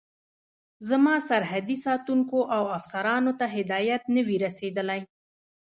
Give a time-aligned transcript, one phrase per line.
[0.89, 5.01] زما سرحدي ساتونکو او افسرانو ته هدایت نه وي رسېدلی.